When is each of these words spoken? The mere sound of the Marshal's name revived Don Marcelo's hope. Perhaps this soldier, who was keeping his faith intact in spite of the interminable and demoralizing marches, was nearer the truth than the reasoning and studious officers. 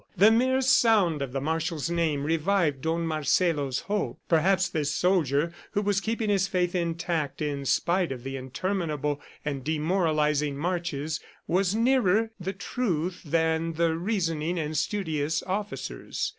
The 0.17 0.31
mere 0.31 0.61
sound 0.61 1.21
of 1.21 1.31
the 1.31 1.39
Marshal's 1.39 1.91
name 1.91 2.23
revived 2.23 2.81
Don 2.81 3.05
Marcelo's 3.05 3.81
hope. 3.81 4.17
Perhaps 4.27 4.69
this 4.69 4.91
soldier, 4.91 5.53
who 5.73 5.83
was 5.83 6.01
keeping 6.01 6.27
his 6.27 6.47
faith 6.47 6.73
intact 6.73 7.39
in 7.39 7.65
spite 7.65 8.11
of 8.11 8.23
the 8.23 8.35
interminable 8.35 9.21
and 9.45 9.63
demoralizing 9.63 10.57
marches, 10.57 11.19
was 11.45 11.75
nearer 11.75 12.31
the 12.39 12.51
truth 12.53 13.21
than 13.23 13.73
the 13.73 13.95
reasoning 13.95 14.57
and 14.57 14.75
studious 14.75 15.43
officers. 15.43 16.29